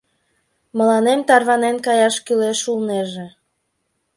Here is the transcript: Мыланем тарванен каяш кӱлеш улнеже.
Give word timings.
Мыланем 0.77 1.19
тарванен 1.27 1.77
каяш 1.85 2.15
кӱлеш 2.25 2.59
улнеже. 2.71 3.27